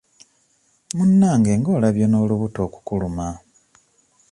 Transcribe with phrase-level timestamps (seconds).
[0.95, 3.27] Munnange ng'olabye n'olubuto okukuluma.